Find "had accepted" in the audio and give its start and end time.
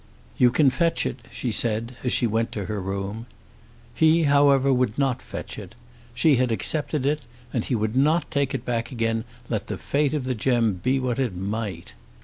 6.37-7.05